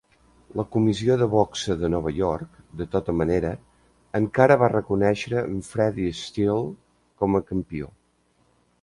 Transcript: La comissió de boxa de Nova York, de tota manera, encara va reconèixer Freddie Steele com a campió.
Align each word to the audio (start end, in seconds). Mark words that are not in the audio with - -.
La 0.59 0.63
comissió 0.75 1.17
de 1.21 1.27
boxa 1.33 1.75
de 1.81 1.91
Nova 1.95 2.13
York, 2.21 2.57
de 2.81 2.89
tota 2.97 3.15
manera, 3.19 3.53
encara 4.23 4.59
va 4.65 4.73
reconèixer 4.77 5.45
Freddie 5.71 6.19
Steele 6.25 6.69
com 7.23 7.43
a 7.43 7.47
campió. 7.53 7.97